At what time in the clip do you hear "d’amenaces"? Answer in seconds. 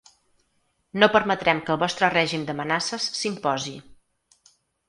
2.49-3.07